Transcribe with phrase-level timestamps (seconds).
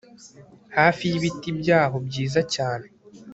[0.77, 2.87] Hafi y ibiti byaho byiza cyane